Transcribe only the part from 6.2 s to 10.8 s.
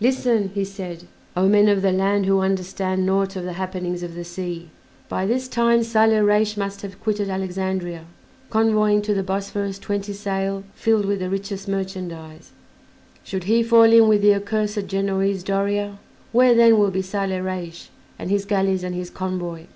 Reis must have quitted Alexandria convoying to the Bosphorus twenty sail